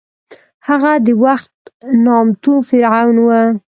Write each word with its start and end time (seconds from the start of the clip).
هغه 0.67 0.91
د 1.05 1.07
هغه 1.09 1.15
وخت 1.25 1.53
نامتو 2.05 2.53
فرعون 2.67 3.17
و. 3.25 3.29